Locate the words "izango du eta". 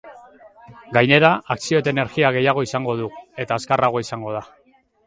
2.71-3.61